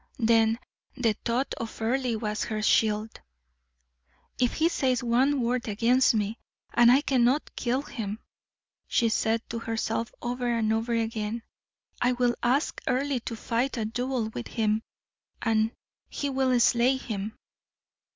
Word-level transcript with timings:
Then 0.17 0.57
the 0.95 1.13
thought 1.23 1.53
of 1.57 1.79
Earle 1.79 2.17
was 2.17 2.45
her 2.45 2.63
shield. 2.63 3.21
"If 4.39 4.53
he 4.53 4.67
says 4.67 5.03
one 5.03 5.41
word 5.41 5.67
against 5.67 6.15
me, 6.15 6.39
and 6.73 6.91
I 6.91 7.01
cannot 7.01 7.55
kill 7.55 7.83
him," 7.83 8.19
she 8.87 9.09
said 9.09 9.47
to 9.51 9.59
herself 9.59 10.11
over 10.19 10.47
and 10.51 10.73
over 10.73 10.93
again, 10.93 11.43
"I 12.01 12.13
will 12.13 12.33
ask 12.41 12.81
Earle 12.87 13.19
to 13.19 13.35
fight 13.35 13.77
a 13.77 13.85
duel 13.85 14.29
with 14.29 14.47
him, 14.47 14.81
and 15.39 15.69
he 16.09 16.31
will 16.31 16.59
slay 16.59 16.95
him!" 16.97 17.35